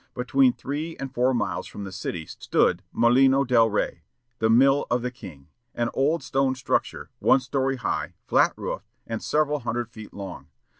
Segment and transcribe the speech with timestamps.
[0.15, 4.01] Between three and four miles from the city stood Molino del Rey,
[4.39, 9.21] the "mill of the King," an old stone structure, one story high, flat roofed, and
[9.21, 10.47] several hundred feet long.